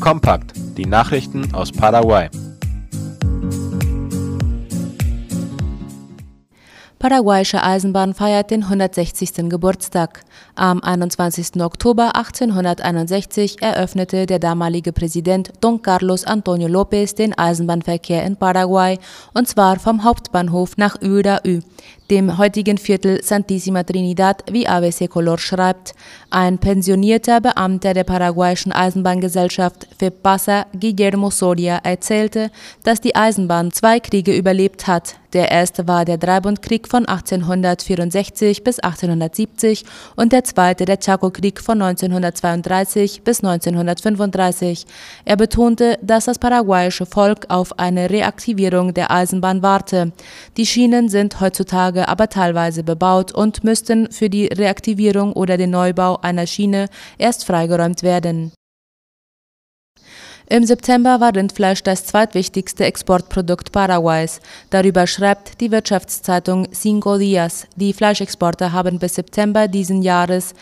Kompakt, 0.00 0.52
die 0.76 0.86
Nachrichten 0.86 1.52
aus 1.54 1.72
Paraguay. 1.72 2.28
Paraguayische 6.98 7.62
Eisenbahn 7.62 8.12
feiert 8.12 8.50
den 8.50 8.64
160. 8.64 9.48
Geburtstag. 9.48 10.22
Am 10.56 10.82
21. 10.82 11.62
Oktober 11.62 12.16
1861 12.16 13.62
eröffnete 13.62 14.26
der 14.26 14.40
damalige 14.40 14.92
Präsident 14.92 15.52
Don 15.60 15.80
Carlos 15.80 16.24
Antonio 16.24 16.66
López 16.66 17.14
den 17.14 17.38
Eisenbahnverkehr 17.38 18.24
in 18.24 18.36
Paraguay 18.36 18.98
und 19.32 19.46
zwar 19.46 19.78
vom 19.78 20.02
Hauptbahnhof 20.02 20.76
nach 20.76 20.96
Uraü 21.00 21.60
dem 22.10 22.38
heutigen 22.38 22.78
Viertel 22.78 23.22
Santissima 23.22 23.82
Trinidad, 23.82 24.44
wie 24.50 24.66
ABC 24.66 25.08
Color 25.08 25.38
schreibt. 25.38 25.94
Ein 26.30 26.58
pensionierter 26.58 27.40
Beamter 27.40 27.94
der 27.94 28.04
paraguayischen 28.04 28.72
Eisenbahngesellschaft 28.72 29.88
FEPASA, 29.98 30.66
Guillermo 30.78 31.30
Soria, 31.30 31.78
erzählte, 31.82 32.50
dass 32.84 33.00
die 33.00 33.14
Eisenbahn 33.14 33.72
zwei 33.72 34.00
Kriege 34.00 34.34
überlebt 34.34 34.86
hat. 34.86 35.16
Der 35.34 35.50
erste 35.50 35.86
war 35.86 36.06
der 36.06 36.16
Dreibundkrieg 36.16 36.88
von 36.88 37.04
1864 37.06 38.64
bis 38.64 38.78
1870 38.78 39.84
und 40.16 40.32
der 40.32 40.44
zweite 40.44 40.86
der 40.86 40.98
Chaco-Krieg 40.98 41.60
von 41.60 41.82
1932 41.82 43.22
bis 43.24 43.44
1935. 43.44 44.86
Er 45.26 45.36
betonte, 45.36 45.98
dass 46.00 46.24
das 46.24 46.38
paraguayische 46.38 47.04
Volk 47.04 47.44
auf 47.50 47.78
eine 47.78 48.08
Reaktivierung 48.08 48.94
der 48.94 49.10
Eisenbahn 49.10 49.62
warte. 49.62 50.12
Die 50.56 50.64
Schienen 50.64 51.10
sind 51.10 51.40
heutzutage 51.40 51.97
Anlage 51.98 52.08
aber 52.08 52.28
teilweise 52.28 52.82
bebaut 52.82 53.32
und 53.32 53.64
müssten 53.64 54.10
für 54.12 54.30
die 54.30 54.46
Reaktivierung 54.46 55.32
oder 55.32 55.56
den 55.56 55.70
Neubau 55.70 56.18
einer 56.22 56.46
Schiene 56.46 56.88
erst 57.18 57.44
freigeräumt 57.44 58.02
werden. 58.02 58.52
Im 60.50 60.64
September 60.64 61.20
war 61.20 61.34
Rindfleisch 61.34 61.82
das 61.82 62.06
zweitwichtigste 62.06 62.84
Exportprodukt 62.86 63.70
Paraguays. 63.70 64.40
Darüber 64.70 65.06
schreibt 65.06 65.60
die 65.60 65.70
Wirtschaftszeitung 65.70 66.68
Cinco 66.72 67.18
Días. 67.18 67.66
Die 67.76 67.92
Fleischexporte 67.92 68.72
haben 68.72 68.98
bis 68.98 69.16
September 69.16 69.68
diesen 69.68 70.00
Jahres 70.00 70.54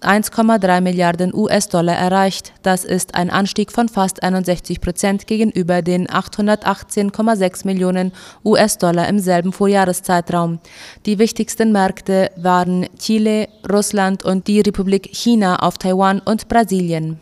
1,3 0.00 0.80
Milliarden 0.80 1.34
US-Dollar 1.34 1.96
erreicht. 1.96 2.52
Das 2.62 2.84
ist 2.84 3.14
ein 3.14 3.30
Anstieg 3.30 3.72
von 3.72 3.88
fast 3.88 4.22
61 4.22 4.80
Prozent 4.80 5.26
gegenüber 5.26 5.82
den 5.82 6.06
818,6 6.06 7.66
Millionen 7.66 8.12
US-Dollar 8.44 9.08
im 9.08 9.18
selben 9.18 9.52
Vorjahreszeitraum. 9.52 10.60
Die 11.06 11.18
wichtigsten 11.18 11.72
Märkte 11.72 12.30
waren 12.36 12.86
Chile, 12.98 13.48
Russland 13.70 14.24
und 14.24 14.46
die 14.46 14.60
Republik 14.60 15.10
China 15.12 15.56
auf 15.56 15.78
Taiwan 15.78 16.20
und 16.20 16.48
Brasilien. 16.48 17.20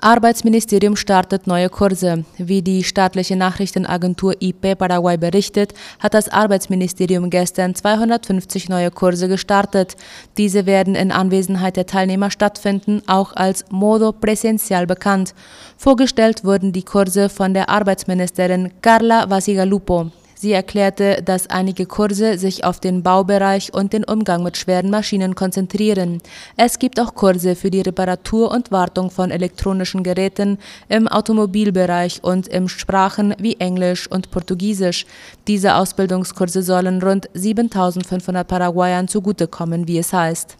Arbeitsministerium 0.00 0.94
startet 0.94 1.48
neue 1.48 1.68
Kurse. 1.68 2.24
Wie 2.36 2.62
die 2.62 2.84
staatliche 2.84 3.34
Nachrichtenagentur 3.34 4.36
IP 4.38 4.78
Paraguay 4.78 5.16
berichtet, 5.16 5.74
hat 5.98 6.14
das 6.14 6.28
Arbeitsministerium 6.28 7.30
gestern 7.30 7.74
250 7.74 8.68
neue 8.68 8.92
Kurse 8.92 9.26
gestartet. 9.26 9.96
Diese 10.36 10.66
werden 10.66 10.94
in 10.94 11.10
Anwesenheit 11.10 11.76
der 11.76 11.86
Teilnehmer 11.86 12.30
stattfinden, 12.30 13.02
auch 13.08 13.34
als 13.34 13.64
Modo 13.70 14.12
Präsential 14.12 14.86
bekannt. 14.86 15.34
Vorgestellt 15.76 16.44
wurden 16.44 16.72
die 16.72 16.84
Kurse 16.84 17.28
von 17.28 17.52
der 17.52 17.68
Arbeitsministerin 17.68 18.70
Carla 18.80 19.28
Vasigalupo. 19.28 20.12
Sie 20.40 20.52
erklärte, 20.52 21.20
dass 21.24 21.50
einige 21.50 21.84
Kurse 21.84 22.38
sich 22.38 22.62
auf 22.62 22.78
den 22.78 23.02
Baubereich 23.02 23.74
und 23.74 23.92
den 23.92 24.04
Umgang 24.04 24.44
mit 24.44 24.56
schweren 24.56 24.88
Maschinen 24.88 25.34
konzentrieren. 25.34 26.22
Es 26.56 26.78
gibt 26.78 27.00
auch 27.00 27.16
Kurse 27.16 27.56
für 27.56 27.72
die 27.72 27.80
Reparatur 27.80 28.52
und 28.52 28.70
Wartung 28.70 29.10
von 29.10 29.32
elektronischen 29.32 30.04
Geräten 30.04 30.58
im 30.88 31.08
Automobilbereich 31.08 32.22
und 32.22 32.46
in 32.46 32.68
Sprachen 32.68 33.34
wie 33.40 33.56
Englisch 33.56 34.08
und 34.08 34.30
Portugiesisch. 34.30 35.06
Diese 35.48 35.74
Ausbildungskurse 35.74 36.62
sollen 36.62 37.02
rund 37.02 37.28
7500 37.34 38.46
Paraguayern 38.46 39.08
zugutekommen, 39.08 39.88
wie 39.88 39.98
es 39.98 40.12
heißt. 40.12 40.56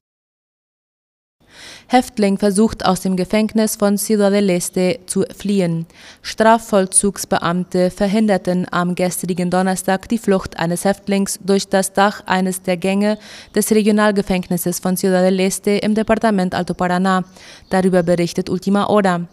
Häftling 1.90 2.36
versucht 2.36 2.84
aus 2.84 3.00
dem 3.00 3.16
Gefängnis 3.16 3.76
von 3.76 3.96
Ciudad 3.96 4.30
del 4.30 4.50
Este 4.50 5.00
zu 5.06 5.24
fliehen. 5.34 5.86
Strafvollzugsbeamte 6.20 7.90
verhinderten 7.90 8.66
am 8.70 8.94
gestrigen 8.94 9.48
Donnerstag 9.48 10.06
die 10.10 10.18
Flucht 10.18 10.58
eines 10.58 10.84
Häftlings 10.84 11.38
durch 11.42 11.66
das 11.66 11.94
Dach 11.94 12.22
eines 12.26 12.60
der 12.60 12.76
Gänge 12.76 13.16
des 13.54 13.70
Regionalgefängnisses 13.70 14.80
von 14.80 14.98
Ciudad 14.98 15.24
del 15.24 15.40
Este 15.40 15.78
im 15.78 15.94
Departement 15.94 16.54
Alto 16.54 16.74
Paraná. 16.74 17.24
Darüber 17.70 18.02
berichtet 18.02 18.50
Ultima 18.50 18.86
Hora. 18.86 19.26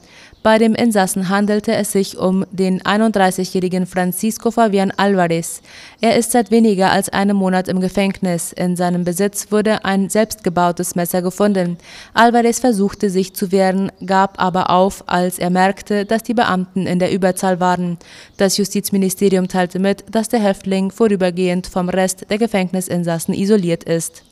Bei 0.45 0.59
dem 0.59 0.75
Insassen 0.75 1.29
handelte 1.29 1.73
es 1.73 1.91
sich 1.91 2.19
um 2.19 2.45
den 2.51 2.79
31-jährigen 2.79 3.87
Francisco 3.87 4.51
Fabian 4.51 4.91
Alvarez. 4.91 5.63
Er 6.01 6.17
ist 6.17 6.33
seit 6.33 6.51
weniger 6.51 6.91
als 6.91 7.09
einem 7.09 7.35
Monat 7.35 7.67
im 7.67 7.79
Gefängnis. 7.79 8.53
In 8.53 8.75
seinem 8.75 9.03
Besitz 9.03 9.51
wurde 9.51 9.83
ein 9.83 10.07
selbstgebautes 10.07 10.93
Messer 10.93 11.23
gefunden. 11.23 11.79
Alvarez 12.13 12.44
versuchte 12.53 13.09
sich 13.09 13.33
zu 13.33 13.51
wehren, 13.51 13.91
gab 14.05 14.41
aber 14.41 14.69
auf, 14.69 15.03
als 15.07 15.39
er 15.39 15.49
merkte, 15.49 16.05
dass 16.05 16.23
die 16.23 16.33
Beamten 16.33 16.87
in 16.87 16.99
der 16.99 17.11
Überzahl 17.11 17.59
waren. 17.59 17.97
Das 18.37 18.57
Justizministerium 18.57 19.47
teilte 19.47 19.79
mit, 19.79 20.03
dass 20.09 20.29
der 20.29 20.39
Häftling 20.39 20.91
vorübergehend 20.91 21.67
vom 21.67 21.89
Rest 21.89 22.29
der 22.29 22.37
Gefängnisinsassen 22.37 23.33
isoliert 23.33 23.83
ist. 23.83 24.23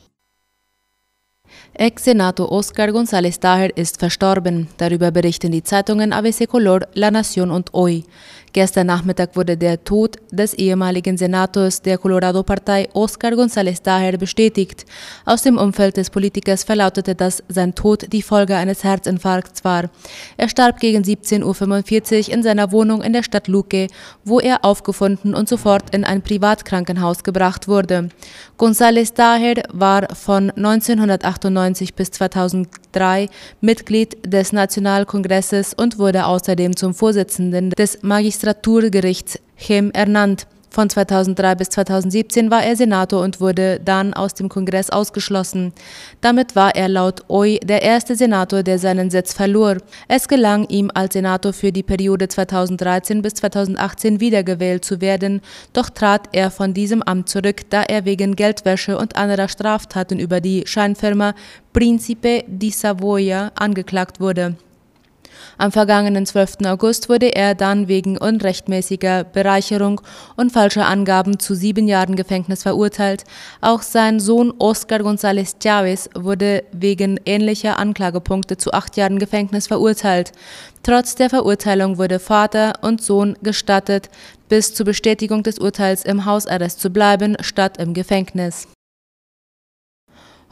Ex-Senator 1.74 2.50
Oscar 2.52 2.88
González 2.90 3.40
Taher 3.40 3.76
ist 3.76 3.98
verstorben. 3.98 4.68
Darüber 4.76 5.10
berichten 5.10 5.50
die 5.50 5.62
Zeitungen 5.62 6.12
ABC 6.12 6.46
Color, 6.46 6.80
La 6.94 7.08
Nación 7.08 7.50
und 7.50 7.72
Hoy. 7.72 8.04
Gestern 8.54 8.86
Nachmittag 8.86 9.34
wurde 9.34 9.56
der 9.56 9.82
Tod 9.82 10.16
des 10.30 10.54
ehemaligen 10.54 11.16
Senators 11.16 11.82
der 11.82 11.98
Colorado-Partei 11.98 12.88
Oscar 12.92 13.32
González 13.32 13.82
Daher 13.82 14.16
bestätigt. 14.16 14.86
Aus 15.24 15.42
dem 15.42 15.58
Umfeld 15.58 15.96
des 15.96 16.08
Politikers 16.08 16.62
verlautete, 16.62 17.16
dass 17.16 17.42
sein 17.48 17.74
Tod 17.74 18.12
die 18.12 18.22
Folge 18.22 18.54
eines 18.54 18.84
Herzinfarkts 18.84 19.64
war. 19.64 19.90
Er 20.36 20.48
starb 20.48 20.78
gegen 20.78 21.02
17.45 21.02 22.28
Uhr 22.28 22.34
in 22.34 22.44
seiner 22.44 22.70
Wohnung 22.70 23.02
in 23.02 23.12
der 23.12 23.24
Stadt 23.24 23.48
Luque, 23.48 23.88
wo 24.24 24.38
er 24.38 24.64
aufgefunden 24.64 25.34
und 25.34 25.48
sofort 25.48 25.92
in 25.92 26.04
ein 26.04 26.22
Privatkrankenhaus 26.22 27.24
gebracht 27.24 27.66
wurde. 27.66 28.10
González 28.56 29.14
Daher 29.16 29.64
war 29.72 30.14
von 30.14 30.52
1998 30.52 31.94
bis 31.94 32.12
2003 32.12 33.28
Mitglied 33.60 34.16
des 34.24 34.52
Nationalkongresses 34.52 35.74
und 35.74 35.98
wurde 35.98 36.26
außerdem 36.26 36.76
zum 36.76 36.94
Vorsitzenden 36.94 37.70
des 37.70 38.04
Magistrats 38.04 38.43
Magistraturgerichts 38.44 39.38
Chem 39.56 39.90
ernannt. 39.92 40.46
Von 40.68 40.90
2003 40.90 41.54
bis 41.54 41.70
2017 41.70 42.50
war 42.50 42.62
er 42.62 42.76
Senator 42.76 43.22
und 43.22 43.40
wurde 43.40 43.80
dann 43.82 44.12
aus 44.12 44.34
dem 44.34 44.50
Kongress 44.50 44.90
ausgeschlossen. 44.90 45.72
Damit 46.20 46.54
war 46.56 46.74
er 46.74 46.88
laut 46.88 47.22
OI 47.28 47.58
der 47.64 47.80
erste 47.80 48.16
Senator, 48.16 48.62
der 48.62 48.78
seinen 48.78 49.08
Sitz 49.08 49.32
verlor. 49.32 49.78
Es 50.08 50.28
gelang 50.28 50.68
ihm 50.68 50.90
als 50.92 51.14
Senator 51.14 51.54
für 51.54 51.72
die 51.72 51.84
Periode 51.84 52.28
2013 52.28 53.22
bis 53.22 53.34
2018 53.34 54.20
wiedergewählt 54.20 54.84
zu 54.84 55.00
werden, 55.00 55.40
doch 55.72 55.88
trat 55.88 56.28
er 56.32 56.50
von 56.50 56.74
diesem 56.74 57.02
Amt 57.02 57.30
zurück, 57.30 57.62
da 57.70 57.82
er 57.82 58.04
wegen 58.04 58.36
Geldwäsche 58.36 58.98
und 58.98 59.16
anderer 59.16 59.48
Straftaten 59.48 60.18
über 60.18 60.42
die 60.42 60.64
Scheinfirma 60.66 61.34
Principe 61.72 62.44
di 62.46 62.70
Savoia 62.70 63.52
angeklagt 63.54 64.20
wurde. 64.20 64.56
Am 65.58 65.72
vergangenen 65.72 66.26
12. 66.26 66.58
August 66.66 67.08
wurde 67.08 67.34
er 67.34 67.54
dann 67.54 67.88
wegen 67.88 68.18
unrechtmäßiger 68.18 69.24
Bereicherung 69.24 70.00
und 70.36 70.52
falscher 70.52 70.86
Angaben 70.86 71.38
zu 71.38 71.54
sieben 71.54 71.88
Jahren 71.88 72.16
Gefängnis 72.16 72.62
verurteilt. 72.62 73.24
Auch 73.60 73.82
sein 73.82 74.20
Sohn 74.20 74.52
Oscar 74.58 75.00
González 75.00 75.56
Chávez 75.62 76.08
wurde 76.14 76.64
wegen 76.72 77.18
ähnlicher 77.24 77.78
Anklagepunkte 77.78 78.56
zu 78.56 78.72
acht 78.72 78.96
Jahren 78.96 79.18
Gefängnis 79.18 79.66
verurteilt. 79.66 80.32
Trotz 80.82 81.14
der 81.14 81.30
Verurteilung 81.30 81.98
wurde 81.98 82.18
Vater 82.18 82.74
und 82.82 83.02
Sohn 83.02 83.36
gestattet, 83.42 84.10
bis 84.48 84.74
zur 84.74 84.86
Bestätigung 84.86 85.42
des 85.42 85.58
Urteils 85.58 86.04
im 86.04 86.26
Hausarrest 86.26 86.80
zu 86.80 86.90
bleiben, 86.90 87.36
statt 87.40 87.78
im 87.78 87.94
Gefängnis. 87.94 88.68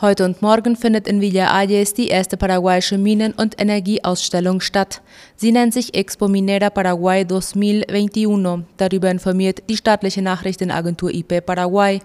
Heute 0.03 0.25
und 0.25 0.43
morgen 0.43 0.75
findet 0.75 1.07
in 1.07 1.21
Villa 1.21 1.57
Ayes 1.57 1.95
die 1.95 2.09
erste 2.09 2.37
paraguayische 2.37 2.99
Minen- 2.99 3.35
und 3.35 3.61
Energieausstellung 3.61 4.61
statt. 4.61 5.01
Sie 5.37 5.53
nennt 5.53 5.73
sich 5.73 5.95
Expo 5.95 6.27
Minera 6.27 6.71
Paraguay 6.71 7.25
2021. 7.25 8.67
Darüber 8.79 9.13
informiert 9.13 9.63
die 9.71 9.77
staatliche 9.77 10.21
Nachrichtenagentur 10.21 11.15
IP 11.15 11.47
Paraguay. 11.47 12.01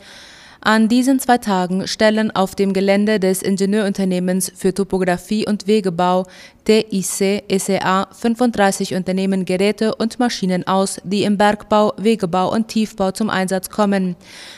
An 0.62 0.88
diesen 0.88 1.20
zwei 1.20 1.40
Tagen 1.40 1.88
stellen 1.88 2.30
auf 2.36 2.54
dem 2.54 2.74
Gelände 2.74 3.20
des 3.20 3.42
Ingenieurunternehmens 3.42 4.52
für 4.56 4.76
Topographie 4.76 5.48
und 5.48 5.66
Wegebau 5.66 6.28
TIC 6.68 7.46
SEA 7.50 8.10
35 8.12 8.94
Unternehmen 8.94 9.46
Geräte 9.46 9.96
und 9.96 10.20
Maschinen 10.20 10.68
aus, 10.68 11.00
die 11.06 11.24
im 11.24 11.38
Bergbau, 11.38 11.94
Wegebau 11.96 12.52
und 12.52 12.68
Tiefbau 12.68 13.12
zum 13.12 13.30
Einsatz 13.30 13.70
kommen. 13.70 14.18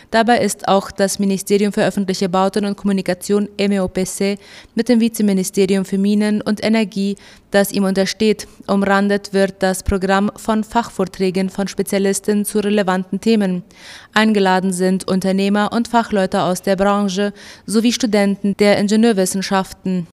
Dabei 0.10 0.40
ist 0.40 0.68
auch 0.68 0.90
das 0.90 1.20
Ministerium 1.20 1.72
für 1.72 1.86
öffentliche 1.86 2.28
Bauten 2.28 2.66
und 2.66 2.78
Kommunikation 2.78 3.48
MEOPC 3.60 4.40
mit 4.74 4.90
dem 4.90 5.00
Vizeministerium 5.00 5.86
für 5.86 6.00
Minen 6.00 6.42
und 6.42 6.64
Energie, 6.64 7.16
das 7.52 7.72
ihm 7.72 7.84
untersteht. 7.84 8.48
Umrandet 8.66 9.32
wird 9.34 9.62
das 9.62 9.84
Programm 9.84 10.32
von 10.36 10.64
Fachvorträgen 10.64 11.52
von 11.52 11.68
Spezialisten 11.68 12.44
zu 12.44 12.58
relevanten 12.58 13.22
Themen. 13.22 13.62
Eingeladen 14.16 14.74
sind 14.74 15.08
Unternehmer 15.08 15.72
und 15.72 15.88
Fachleute 15.88 16.42
aus 16.42 16.64
der 16.64 16.76
Branche 16.76 17.34
sowie 17.68 17.94
Studenten 17.94 18.58
der 18.58 18.80
Ingenieurwissenschaften. 18.80 20.08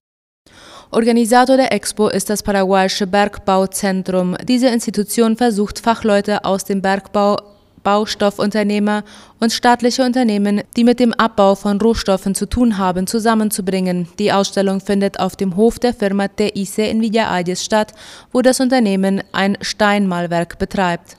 Organisator 0.91 1.57
der 1.57 1.73
Expo 1.73 2.07
ist 2.07 2.29
das 2.29 2.41
paraguayische 2.41 3.07
Bergbauzentrum. 3.07 4.37
Diese 4.47 4.67
Institution 4.67 5.35
versucht 5.35 5.79
Fachleute 5.79 6.45
aus 6.45 6.63
dem 6.63 6.81
Bergbau, 6.81 7.37
Baustoffunternehmer 7.83 9.03
und 9.39 9.51
staatliche 9.51 10.03
Unternehmen, 10.03 10.61
die 10.75 10.83
mit 10.83 10.99
dem 10.99 11.13
Abbau 11.13 11.55
von 11.55 11.79
Rohstoffen 11.79 12.35
zu 12.35 12.45
tun 12.45 12.77
haben, 12.77 13.05
zusammenzubringen. 13.05 14.07
Die 14.17 14.31
Ausstellung 14.31 14.79
findet 14.79 15.19
auf 15.19 15.35
dem 15.35 15.55
Hof 15.55 15.77
der 15.79 15.93
Firma 15.93 16.27
TIC 16.27 16.77
in 16.79 17.01
Villa 17.01 17.31
Ayes 17.31 17.63
statt, 17.63 17.93
wo 18.31 18.41
das 18.41 18.59
Unternehmen 18.59 19.21
ein 19.31 19.57
Steinmalwerk 19.61 20.57
betreibt. 20.57 21.17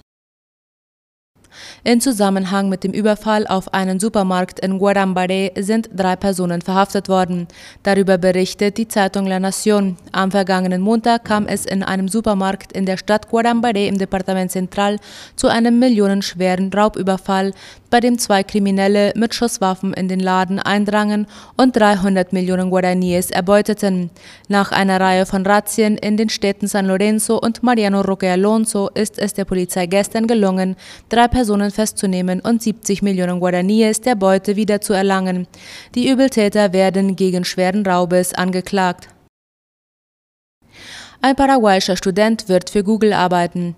In 1.85 2.01
Zusammenhang 2.01 2.69
mit 2.69 2.83
dem 2.83 2.93
Überfall 2.93 3.47
auf 3.47 3.73
einen 3.73 4.01
Supermarkt 4.01 4.59
in 4.59 4.79
Guarambare 4.79 5.53
sind 5.57 5.89
drei 5.95 6.17
Personen 6.17 6.61
verhaftet 6.61 7.09
worden. 7.09 7.47
Darüber 7.85 8.19
berichtet 8.19 8.79
die 8.79 8.89
Zeitung 8.89 9.27
La 9.27 9.39
Nación. 9.39 9.97
Am 10.11 10.33
vergangenen 10.33 10.83
Montag 10.83 11.25
kam 11.25 11.47
es 11.47 11.65
in 11.65 11.85
einem 11.85 12.09
Supermarkt 12.09 12.73
in 12.73 12.85
der 12.85 12.97
Stadt 12.97 13.29
Guarambare 13.29 13.87
im 13.87 13.97
Departement 13.97 14.51
Central 14.51 14.97
zu 15.37 15.47
einem 15.47 15.79
millionenschweren 15.79 16.73
Raubüberfall, 16.73 17.53
bei 17.91 18.01
dem 18.01 18.19
zwei 18.19 18.43
Kriminelle 18.43 19.13
mit 19.17 19.35
Schusswaffen 19.35 19.93
in 19.95 20.09
den 20.09 20.21
Laden 20.21 20.59
eindrangen 20.59 21.27
und 21.57 21.77
300 21.77 22.33
Millionen 22.33 22.71
Guaraníes 22.71 23.31
erbeuteten. 23.31 24.11
Nach 24.49 24.73
einer 24.73 25.01
Reihe 25.01 25.27
von 25.27 25.47
Razzien 25.47 25.97
in 25.97 26.17
den 26.17 26.29
Städten 26.29 26.67
San 26.67 26.87
Lorenzo 26.87 27.39
und 27.39 27.63
Mariano 27.63 28.01
Roque 28.01 28.31
Alonso 28.31 28.89
ist 28.95 29.19
es 29.19 29.35
der 29.35 29.45
Polizei 29.45 29.87
gestern 29.87 30.27
gelungen, 30.27 30.77
drei 31.09 31.29
Personen 31.29 31.71
festzunehmen 31.71 32.41
und 32.41 32.63
70 32.63 33.03
Millionen 33.03 33.41
Guaraníes 33.41 34.03
der 34.03 34.15
Beute 34.15 34.57
wiederzuerlangen. 34.57 35.47
Die 35.95 36.09
Übeltäter 36.09 36.73
werden 36.73 37.17
gegen 37.17 37.45
schweren 37.45 37.87
Raubes 37.87 38.35
angeklagt. 38.35 39.09
Ein 41.21 41.35
paraguayischer 41.35 41.97
Student 41.97 42.49
wird 42.49 42.71
für 42.71 42.85
Google 42.85 43.13
arbeiten. 43.13 43.75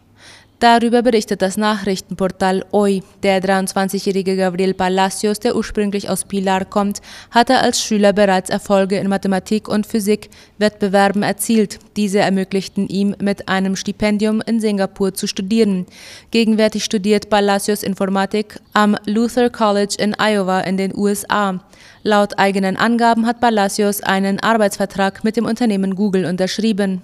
Darüber 0.60 1.00
berichtet 1.00 1.40
das 1.40 1.56
Nachrichtenportal 1.56 2.66
Hoy. 2.70 3.02
Der 3.22 3.42
23-jährige 3.42 4.36
Gabriel 4.36 4.74
Palacios, 4.74 5.40
der 5.40 5.56
ursprünglich 5.56 6.10
aus 6.10 6.26
Pilar 6.26 6.66
kommt, 6.66 7.00
hatte 7.30 7.60
als 7.60 7.82
Schüler 7.82 8.12
bereits 8.12 8.50
Erfolge 8.50 8.98
in 8.98 9.08
Mathematik 9.08 9.68
und 9.68 9.86
Physik 9.86 10.28
Wettbewerben 10.58 11.22
erzielt. 11.22 11.78
Diese 11.96 12.18
ermöglichten 12.18 12.88
ihm, 12.88 13.16
mit 13.22 13.48
einem 13.48 13.74
Stipendium 13.74 14.42
in 14.42 14.60
Singapur 14.60 15.14
zu 15.14 15.26
studieren. 15.26 15.86
Gegenwärtig 16.30 16.84
studiert 16.84 17.30
Palacios 17.30 17.82
Informatik 17.82 18.60
am 18.74 18.98
Luther 19.06 19.48
College 19.48 19.94
in 19.98 20.14
Iowa 20.18 20.60
in 20.60 20.76
den 20.76 20.94
USA. 20.94 21.64
Laut 22.02 22.38
eigenen 22.38 22.76
Angaben 22.76 23.24
hat 23.24 23.40
Palacios 23.40 24.02
einen 24.02 24.40
Arbeitsvertrag 24.40 25.24
mit 25.24 25.38
dem 25.38 25.46
Unternehmen 25.46 25.94
Google 25.94 26.26
unterschrieben. 26.26 27.00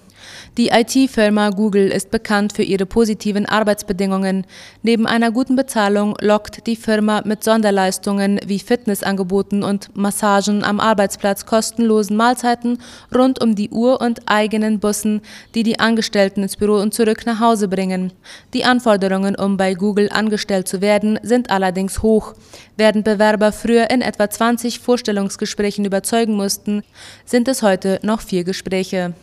Die 0.57 0.69
IT-Firma 0.69 1.51
Google 1.51 1.89
ist 1.89 2.11
bekannt 2.11 2.53
für 2.55 2.63
ihre 2.63 2.87
positiven 2.87 3.47
Arbeitsbedingungen. 3.47 4.47
Neben 4.83 5.07
einer 5.07 5.31
guten 5.31 5.55
Bezahlung 5.55 6.17
lockt 6.21 6.67
die 6.67 6.77
Firma 6.77 7.23
mit 7.25 7.45
Sonderleistungen 7.45 8.41
wie 8.47 8.59
Fitnessangeboten 8.59 9.63
und 9.63 9.95
Massagen 9.95 10.65
am 10.65 10.81
Arbeitsplatz, 10.81 11.45
kostenlosen 11.45 12.17
Mahlzeiten 12.17 12.79
rund 13.15 13.43
um 13.43 13.55
die 13.55 13.69
Uhr 13.71 14.01
und 14.01 14.21
eigenen 14.27 14.81
Bussen, 14.81 15.21
die 15.55 15.63
die 15.63 15.79
Angestellten 15.79 16.43
ins 16.43 16.57
Büro 16.57 16.77
und 16.77 16.95
zurück 16.95 17.27
nach 17.27 17.41
Hause 17.41 17.69
bringen. 17.69 18.13
Die 18.55 18.65
Anforderungen, 18.65 19.37
um 19.37 19.57
bei 19.57 19.75
Google 19.75 20.09
angestellt 20.11 20.69
zu 20.69 20.81
werden, 20.81 21.19
sind 21.23 21.51
allerdings 21.51 22.03
hoch. 22.03 22.33
Während 22.77 23.05
Bewerber 23.05 23.53
früher 23.53 23.91
in 23.91 24.01
etwa 24.01 24.31
20 24.31 24.81
Vorstellungsgesprächen 24.81 25.85
überzeugen 25.85 26.35
mussten, 26.35 26.83
sind 27.25 27.49
es 27.49 27.63
heute 27.63 28.01
noch 28.03 28.21
vier 28.21 28.45
Gespräche. 28.45 29.15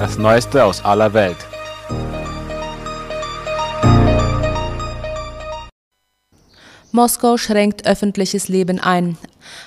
Das 0.00 0.16
Neueste 0.16 0.64
aus 0.64 0.82
aller 0.82 1.12
Welt. 1.12 1.36
Moskau 6.90 7.36
schränkt 7.36 7.86
öffentliches 7.86 8.48
Leben 8.48 8.80
ein. 8.80 9.18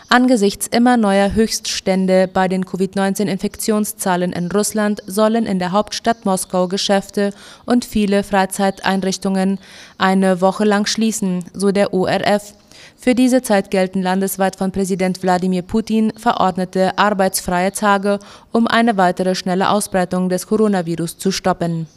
Angesichts 0.09 0.67
immer 0.67 0.97
neuer 0.97 1.33
Höchststände 1.33 2.27
bei 2.27 2.47
den 2.47 2.65
Covid-19-Infektionszahlen 2.65 4.31
in 4.33 4.51
Russland 4.51 5.01
sollen 5.07 5.45
in 5.45 5.59
der 5.59 5.71
Hauptstadt 5.71 6.25
Moskau 6.25 6.67
Geschäfte 6.67 7.33
und 7.65 7.85
viele 7.85 8.23
Freizeiteinrichtungen 8.23 9.59
eine 9.97 10.41
Woche 10.41 10.65
lang 10.65 10.85
schließen, 10.85 11.45
so 11.53 11.71
der 11.71 11.93
ORF. 11.93 12.53
Für 12.97 13.15
diese 13.15 13.41
Zeit 13.41 13.71
gelten 13.71 14.01
landesweit 14.01 14.55
von 14.55 14.71
Präsident 14.71 15.21
Wladimir 15.23 15.61
Putin 15.61 16.13
verordnete 16.15 16.97
arbeitsfreie 16.97 17.71
Tage, 17.71 18.19
um 18.51 18.67
eine 18.67 18.97
weitere 18.97 19.35
schnelle 19.35 19.69
Ausbreitung 19.69 20.29
des 20.29 20.47
Coronavirus 20.47 21.17
zu 21.17 21.31
stoppen. 21.31 21.87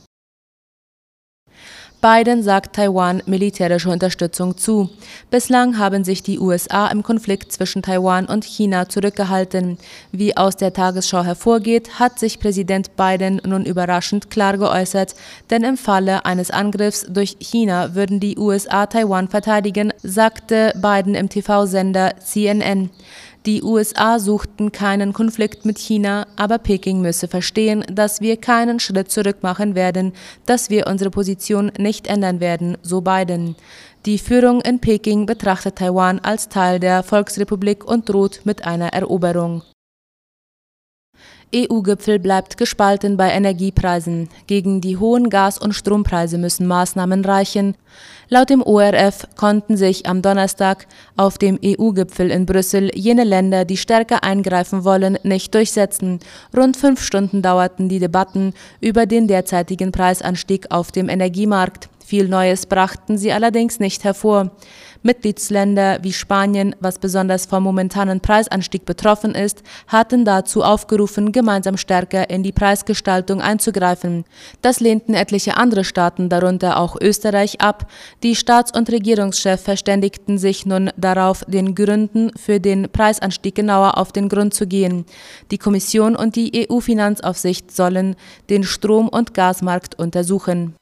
Biden 2.00 2.43
sagt 2.43 2.76
Taiwan 2.76 3.22
militärische 3.26 3.90
Unterstützung 3.90 4.56
zu. 4.56 4.90
Bislang 5.31 5.78
haben 5.78 6.04
sich 6.04 6.22
die 6.22 6.38
USA 6.38 6.88
im 6.88 7.02
Konflikt 7.02 7.52
zwischen 7.52 7.82
Taiwan 7.82 8.26
und 8.26 8.44
China 8.44 8.88
zurückgehalten. 8.88 9.78
Wie 10.12 10.37
aus 10.37 10.56
der 10.56 10.72
Tagesschau 10.72 11.25
hervorgeht, 11.25 11.98
hat 11.98 12.19
sich 12.19 12.38
Präsident 12.38 12.96
Biden 12.96 13.40
nun 13.44 13.64
überraschend 13.64 14.31
klar 14.31 14.58
geäußert, 14.58 15.14
denn 15.50 15.64
im 15.64 15.76
Falle 15.76 16.25
eines 16.26 16.50
Angriffs 16.50 17.06
durch 17.08 17.37
China 17.40 17.94
würden 17.94 18.20
die 18.20 18.38
USA 18.38 18.87
Taiwan 18.87 19.28
verteidigen, 19.28 19.93
sagte 20.02 20.72
Biden 20.76 21.14
im 21.14 21.28
TV-Sender 21.28 22.14
CNN. 22.20 22.90
Die 23.46 23.62
USA 23.62 24.19
suchten 24.19 24.72
keinen 24.72 25.12
Konflikt 25.12 25.64
mit 25.64 25.78
China, 25.78 26.26
aber 26.34 26.58
Peking 26.58 27.00
müsse 27.00 27.28
verstehen, 27.28 27.84
dass 27.88 28.20
wir 28.20 28.38
keinen 28.38 28.81
Schritt 28.81 29.08
zurück 29.12 29.37
machen 29.43 29.76
werden, 29.76 30.14
dass 30.46 30.69
wir 30.69 30.88
unsere 30.88 31.10
Position 31.10 31.70
nicht 31.78 32.08
ändern 32.08 32.40
werden, 32.40 32.76
so 32.82 33.02
Biden. 33.02 33.54
Die 34.04 34.19
Führung 34.19 34.62
in 34.62 34.81
Peking 34.81 35.26
betrachtet 35.26 35.76
Taiwan 35.76 36.19
als 36.19 36.48
Teil 36.48 36.81
der 36.81 37.04
Volksrepublik 37.04 37.84
und 37.84 38.08
droht 38.08 38.41
mit 38.43 38.67
einer 38.67 38.88
Eroberung. 38.88 39.62
EU-Gipfel 41.55 42.19
bleibt 42.19 42.56
gespalten 42.56 43.17
bei 43.17 43.31
Energiepreisen. 43.31 44.29
Gegen 44.46 44.81
die 44.81 44.96
hohen 44.96 45.31
Gas- 45.31 45.58
und 45.58 45.74
Strompreise 45.74 46.38
müssen 46.38 46.67
Maßnahmen 46.67 47.24
reichen. 47.24 47.76
Laut 48.29 48.50
dem 48.50 48.62
ORF 48.62 49.29
konnten 49.36 49.76
sich 49.76 50.06
am 50.06 50.20
Donnerstag 50.22 50.86
auf 51.17 51.38
dem 51.38 51.58
EU-Gipfel 51.65 52.32
in 52.32 52.46
Brüssel 52.46 52.91
jene 52.94 53.22
Länder, 53.22 53.65
die 53.65 53.76
stärker 53.76 54.24
eingreifen 54.24 54.84
wollen, 54.84 55.19
nicht 55.22 55.55
durchsetzen. 55.55 56.19
Rund 56.56 56.76
fünf 56.76 57.00
Stunden 57.00 57.43
dauerten 57.43 57.88
die 57.88 58.00
Debatten 58.00 58.53
über 58.81 59.06
den 59.06 59.29
derzeitigen 59.29 59.93
Preisanstieg 59.93 60.67
auf 60.70 60.91
dem 60.91 61.08
Energiemarkt. 61.08 61.88
Viel 62.05 62.29
Neues 62.29 62.67
brachten 62.67 63.19
sie 63.19 63.32
allerdings 63.32 63.81
nicht 63.81 64.05
hervor. 64.05 64.53
Mitgliedsländer 65.06 66.01
wie 66.03 66.13
Spanien, 66.13 66.77
was 66.81 66.98
besonders 66.98 67.46
vom 67.46 67.63
momentanen 67.63 68.20
Preisanstieg 68.20 68.84
betroffen 68.84 69.34
ist, 69.34 69.63
hatten 69.86 70.25
dazu 70.25 70.63
aufgerufen, 70.63 71.32
gemeinsam 71.32 71.79
stärker 71.79 72.29
in 72.29 72.43
die 72.43 72.53
Preisgestaltung 72.53 73.41
einzugreifen. 73.41 74.25
Das 74.60 74.81
lehnten 74.81 75.15
etliche 75.15 75.56
andere 75.56 75.84
Staaten, 75.84 76.29
darunter 76.29 76.79
auch 76.79 76.96
Österreich, 77.01 77.60
ab. 77.60 77.91
Die 78.22 78.36
Staats- 78.36 78.77
und 78.77 78.91
Regierungschefs 78.91 79.63
verständigten 79.63 80.36
sich 80.36 80.67
nun 80.67 80.91
darauf, 80.96 81.44
den 81.46 81.75
Gründen 81.75 82.32
für 82.36 82.60
den 82.60 82.91
Preisanstieg 82.91 83.55
genauer 83.55 83.96
auf 83.96 84.13
den 84.13 84.29
Grund 84.29 84.53
zu 84.53 84.67
gehen. 84.67 85.06
Die 85.51 85.58
Kommission 85.58 86.17
und 86.17 86.36
die 86.36 86.69
EU-Finanzaufsicht 86.69 87.75
sollen 87.75 88.17
den 88.51 88.65
Strom- 88.65 89.08
und 89.08 89.32
Gasmarkt 89.32 89.98
untersuchen. 89.98 90.75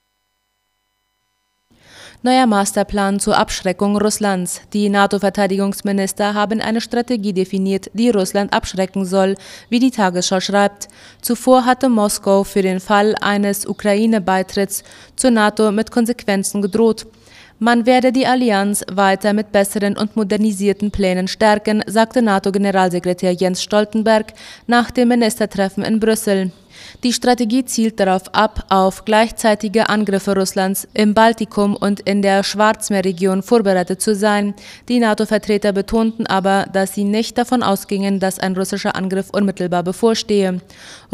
Neuer 2.25 2.47
Masterplan 2.47 3.21
zur 3.21 3.37
Abschreckung 3.37 3.99
Russlands. 3.99 4.63
Die 4.73 4.89
NATO-Verteidigungsminister 4.89 6.33
haben 6.33 6.63
eine 6.63 6.81
Strategie 6.81 7.35
definiert, 7.35 7.91
die 7.93 8.09
Russland 8.09 8.55
abschrecken 8.55 9.05
soll, 9.05 9.35
wie 9.69 9.79
die 9.79 9.91
Tagesschau 9.91 10.41
schreibt. 10.41 10.89
Zuvor 11.21 11.67
hatte 11.67 11.91
Moskau 11.91 12.43
für 12.43 12.63
den 12.63 12.81
Fall 12.81 13.15
eines 13.21 13.67
Ukraine-Beitritts 13.67 14.85
zur 15.17 15.33
NATO 15.33 15.71
mit 15.71 15.91
Konsequenzen 15.91 16.63
gedroht. 16.63 17.07
Man 17.59 17.85
werde 17.85 18.11
die 18.11 18.27
Allianz 18.27 18.87
weiter 18.91 19.35
mit 19.35 19.53
besseren 19.53 19.95
und 19.95 20.17
modernisierten 20.17 20.91
Plänen 20.91 21.29
stärken, 21.29 21.85
sagte 21.87 22.23
NATO-Generalsekretär 22.23 23.33
Jens 23.33 23.63
Stoltenberg 23.63 24.33
nach 24.67 24.91
dem 24.91 25.09
Ministertreffen 25.09 25.85
in 25.85 26.01
Brüssel. 26.01 26.53
Die 27.03 27.13
Strategie 27.13 27.65
zielt 27.65 28.01
darauf 28.01 28.35
ab, 28.35 28.67
auf 28.69 29.05
gleichzeitige 29.05 29.89
Angriffe 29.89 30.35
Russlands 30.35 30.89
im 30.95 31.15
Baltikum 31.15 31.77
und 31.77 32.01
in 32.01 32.23
der 32.23 32.43
Schwarzmeerregion 32.43 33.43
vorbereitet 33.43 34.01
zu 34.01 34.15
sein. 34.15 34.55
Die 34.89 35.01
NATO-Vertreter 35.01 35.73
betonten 35.73 36.27
aber, 36.27 36.67
dass 36.73 36.95
sie 36.95 37.05
nicht 37.05 37.39
davon 37.39 37.63
ausgingen, 37.63 38.21
dass 38.21 38.39
ein 38.39 38.57
russischer 38.57 38.97
Angriff 38.97 39.31
unmittelbar 39.31 39.83
bevorstehe. 39.83 40.61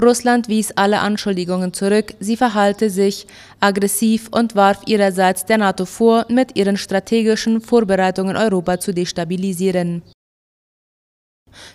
Russland 0.01 0.49
wies 0.49 0.73
alle 0.73 1.01
Anschuldigungen 1.01 1.73
zurück, 1.73 2.15
sie 2.21 2.37
verhalte 2.37 2.91
sich 2.91 3.27
aggressiv 3.61 4.29
und 4.31 4.55
warf 4.55 4.83
ihrerseits 4.87 5.45
der 5.45 5.59
NATO 5.59 5.85
vor, 5.85 6.27
mit 6.29 6.57
ihren 6.57 6.77
strategischen 6.77 7.61
Vorbereitungen 7.61 8.37
Europa 8.37 8.81
zu 8.81 8.93
destabilisieren. 8.93 10.03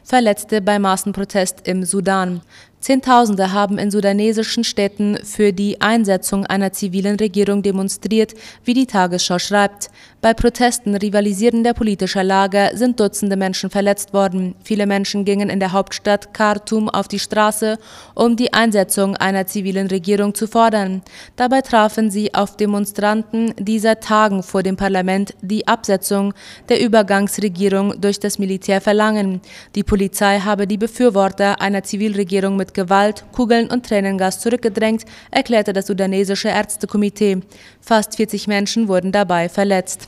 Verletzte 0.03 0.61
bei 0.61 0.79
Massenprotest 0.79 1.67
im 1.67 1.83
Sudan. 1.83 2.41
Zehntausende 2.85 3.51
haben 3.51 3.79
in 3.79 3.89
sudanesischen 3.89 4.63
Städten 4.63 5.17
für 5.23 5.51
die 5.51 5.81
Einsetzung 5.81 6.45
einer 6.45 6.71
zivilen 6.71 7.15
Regierung 7.15 7.63
demonstriert, 7.63 8.35
wie 8.63 8.75
die 8.75 8.85
Tagesschau 8.85 9.39
schreibt. 9.39 9.89
Bei 10.21 10.35
Protesten 10.35 10.95
rivalisierender 10.95 11.73
politischer 11.73 12.23
Lager 12.23 12.77
sind 12.77 12.99
Dutzende 12.99 13.37
Menschen 13.37 13.71
verletzt 13.71 14.13
worden. 14.13 14.53
Viele 14.63 14.85
Menschen 14.85 15.25
gingen 15.25 15.49
in 15.49 15.59
der 15.59 15.71
Hauptstadt 15.71 16.35
Khartoum 16.35 16.87
auf 16.87 17.07
die 17.07 17.17
Straße, 17.17 17.79
um 18.13 18.35
die 18.35 18.53
Einsetzung 18.53 19.17
einer 19.17 19.47
zivilen 19.47 19.87
Regierung 19.87 20.35
zu 20.35 20.45
fordern. 20.47 21.01
Dabei 21.37 21.61
trafen 21.61 22.11
sie 22.11 22.35
auf 22.35 22.55
Demonstranten, 22.55 23.55
die 23.57 23.79
seit 23.79 24.03
Tagen 24.03 24.43
vor 24.43 24.61
dem 24.61 24.77
Parlament 24.77 25.33
die 25.41 25.67
Absetzung 25.67 26.35
der 26.69 26.79
Übergangsregierung 26.83 27.99
durch 27.99 28.19
das 28.19 28.37
Militär 28.37 28.79
verlangen. 28.79 29.41
Die 29.73 29.83
Polizei 29.83 30.39
habe 30.39 30.67
die 30.67 30.77
Befürworter 30.77 31.61
einer 31.61 31.81
Zivilregierung 31.81 32.55
mit 32.55 32.74
Gewalt, 32.75 33.25
Kugeln 33.31 33.71
und 33.71 33.87
Tränengas 33.87 34.39
zurückgedrängt, 34.39 35.05
erklärte 35.31 35.73
das 35.73 35.87
sudanesische 35.87 36.49
Ärztekomitee. 36.49 37.39
Fast 37.81 38.17
40 38.17 38.47
Menschen 38.47 38.87
wurden 38.87 39.11
dabei 39.11 39.49
verletzt. 39.49 40.07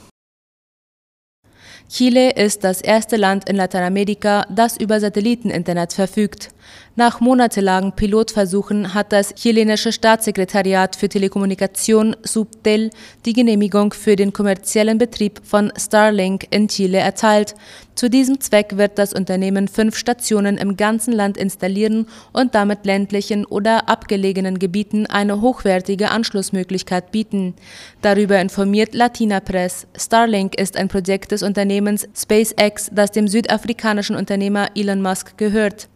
Chile 1.89 2.31
ist 2.31 2.63
das 2.63 2.81
erste 2.81 3.15
Land 3.15 3.49
in 3.49 3.55
Lateinamerika, 3.55 4.45
das 4.49 4.77
über 4.77 4.99
Satelliteninternet 4.99 5.93
verfügt. 5.93 6.49
Nach 6.95 7.19
monatelangen 7.19 7.91
Pilotversuchen 7.91 8.95
hat 8.95 9.11
das 9.13 9.35
chilenische 9.35 9.91
Staatssekretariat 9.91 10.95
für 10.95 11.07
Telekommunikation 11.07 12.15
Subtel 12.23 12.89
die 13.23 13.33
Genehmigung 13.33 13.93
für 13.93 14.15
den 14.15 14.33
kommerziellen 14.33 14.97
Betrieb 14.97 15.39
von 15.43 15.71
Starlink 15.77 16.47
in 16.49 16.67
Chile 16.67 16.97
erteilt. 16.97 17.53
Zu 17.93 18.09
diesem 18.09 18.39
Zweck 18.41 18.77
wird 18.77 18.97
das 18.97 19.13
Unternehmen 19.13 19.67
fünf 19.67 19.95
Stationen 19.95 20.57
im 20.57 20.75
ganzen 20.75 21.13
Land 21.13 21.37
installieren 21.37 22.07
und 22.33 22.55
damit 22.55 22.85
ländlichen 22.85 23.45
oder 23.45 23.89
abgelegenen 23.89 24.57
Gebieten 24.57 25.05
eine 25.05 25.41
hochwertige 25.41 26.09
Anschlussmöglichkeit 26.09 27.11
bieten. 27.11 27.53
Darüber 28.01 28.39
informiert 28.39 28.95
Latina 28.95 29.39
Press. 29.39 29.85
Starlink 29.95 30.59
ist 30.59 30.77
ein 30.77 30.87
Projekt 30.87 31.31
des 31.31 31.43
Unternehmens 31.43 32.07
SpaceX, 32.15 32.89
das 32.91 33.11
dem 33.11 33.27
südafrikanischen 33.27 34.15
Unternehmer 34.15 34.69
Elon 34.75 35.01
Musk 35.03 35.37
gehört. 35.37 35.89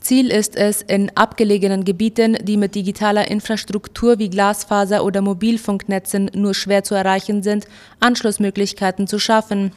Ziel 0.00 0.30
ist 0.30 0.56
es, 0.56 0.82
in 0.82 1.10
abgelegenen 1.16 1.84
Gebieten, 1.84 2.36
die 2.42 2.56
mit 2.56 2.74
digitaler 2.74 3.30
Infrastruktur 3.30 4.18
wie 4.18 4.30
Glasfaser 4.30 5.04
oder 5.04 5.22
Mobilfunknetzen 5.22 6.30
nur 6.34 6.54
schwer 6.54 6.84
zu 6.84 6.94
erreichen 6.94 7.42
sind, 7.42 7.66
Anschlussmöglichkeiten 8.00 9.06
zu 9.06 9.18
schaffen. 9.18 9.72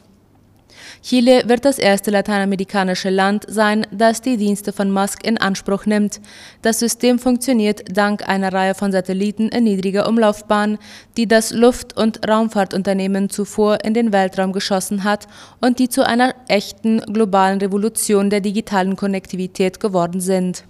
Chile 1.02 1.42
wird 1.46 1.64
das 1.64 1.78
erste 1.78 2.10
lateinamerikanische 2.10 3.10
Land 3.10 3.44
sein, 3.48 3.86
das 3.90 4.20
die 4.20 4.36
Dienste 4.36 4.72
von 4.72 4.90
Musk 4.90 5.26
in 5.26 5.38
Anspruch 5.38 5.86
nimmt. 5.86 6.20
Das 6.62 6.78
System 6.78 7.18
funktioniert 7.18 7.96
dank 7.96 8.28
einer 8.28 8.52
Reihe 8.52 8.74
von 8.74 8.92
Satelliten 8.92 9.48
in 9.48 9.64
niedriger 9.64 10.08
Umlaufbahn, 10.08 10.78
die 11.16 11.26
das 11.26 11.50
Luft- 11.52 11.96
und 11.96 12.26
Raumfahrtunternehmen 12.28 13.30
zuvor 13.30 13.84
in 13.84 13.94
den 13.94 14.12
Weltraum 14.12 14.52
geschossen 14.52 15.04
hat 15.04 15.26
und 15.60 15.78
die 15.78 15.88
zu 15.88 16.06
einer 16.06 16.34
echten 16.48 17.00
globalen 17.00 17.58
Revolution 17.58 18.30
der 18.30 18.40
digitalen 18.40 18.96
Konnektivität 18.96 19.80
geworden 19.80 20.20
sind. 20.20 20.64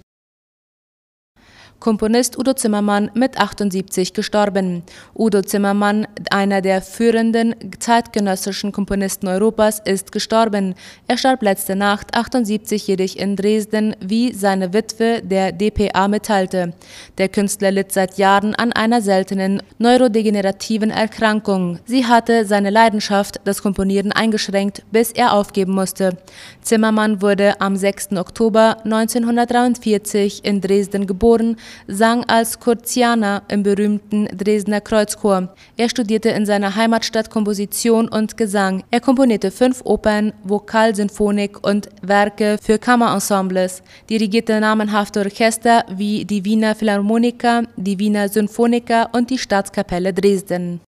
Komponist 1.82 2.38
Udo 2.38 2.54
Zimmermann 2.54 3.10
mit 3.14 3.40
78 3.40 4.14
gestorben. 4.14 4.84
Udo 5.18 5.42
Zimmermann, 5.42 6.06
einer 6.30 6.60
der 6.60 6.80
führenden 6.80 7.56
zeitgenössischen 7.80 8.70
Komponisten 8.70 9.26
Europas, 9.26 9.80
ist 9.84 10.12
gestorben. 10.12 10.76
Er 11.08 11.18
starb 11.18 11.42
letzte 11.42 11.74
Nacht 11.74 12.14
78-jährig 12.14 13.18
in 13.18 13.34
Dresden, 13.34 13.96
wie 13.98 14.32
seine 14.32 14.72
Witwe 14.72 15.22
der 15.24 15.50
dpa 15.50 16.06
mitteilte. 16.06 16.72
Der 17.18 17.28
Künstler 17.28 17.72
litt 17.72 17.90
seit 17.90 18.16
Jahren 18.16 18.54
an 18.54 18.72
einer 18.72 19.02
seltenen 19.02 19.60
neurodegenerativen 19.78 20.90
Erkrankung. 20.90 21.80
Sie 21.84 22.06
hatte 22.06 22.44
seine 22.46 22.70
Leidenschaft, 22.70 23.40
das 23.42 23.60
Komponieren, 23.60 24.12
eingeschränkt, 24.12 24.84
bis 24.92 25.10
er 25.10 25.32
aufgeben 25.32 25.72
musste. 25.72 26.16
Zimmermann 26.60 27.22
wurde 27.22 27.60
am 27.60 27.74
6. 27.74 28.12
Oktober 28.12 28.76
1943 28.84 30.44
in 30.44 30.60
Dresden 30.60 31.08
geboren, 31.08 31.56
sang 31.86 32.24
als 32.24 32.60
Kurzianer 32.60 33.42
im 33.48 33.62
berühmten 33.62 34.26
Dresdner 34.36 34.80
Kreuzchor. 34.80 35.54
Er 35.76 35.88
studierte 35.88 36.28
in 36.30 36.46
seiner 36.46 36.76
Heimatstadt 36.76 37.30
Komposition 37.30 38.08
und 38.08 38.36
Gesang. 38.36 38.84
Er 38.90 39.00
komponierte 39.00 39.50
fünf 39.50 39.82
Opern, 39.84 40.32
Vokalsinfonik 40.44 41.66
und 41.66 41.88
Werke 42.02 42.58
für 42.62 42.78
Kammerensembles, 42.78 43.82
dirigierte 44.08 44.60
namenhafte 44.60 45.20
Orchester 45.20 45.84
wie 45.90 46.24
die 46.24 46.44
Wiener 46.44 46.74
Philharmoniker, 46.74 47.62
die 47.76 47.98
Wiener 47.98 48.28
Symphoniker 48.28 49.10
und 49.12 49.30
die 49.30 49.38
Staatskapelle 49.38 50.12
Dresden. 50.12 50.80